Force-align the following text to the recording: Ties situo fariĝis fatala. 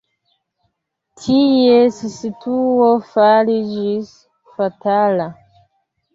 Ties 1.25 1.99
situo 2.15 2.89
fariĝis 3.11 4.11
fatala. 4.57 5.31